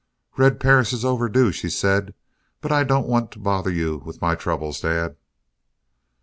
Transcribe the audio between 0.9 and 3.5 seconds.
is overdue," she said. "But I don't want to